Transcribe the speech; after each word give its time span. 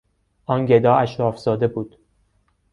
آن 0.45 0.65
گدا 0.65 0.95
اشرافزاده 0.95 1.67
بود. 1.67 1.97